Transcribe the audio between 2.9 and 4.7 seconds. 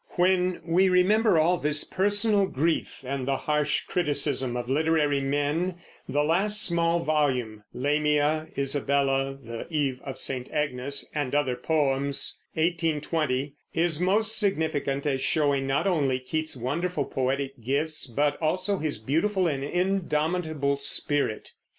and the harsh criticism of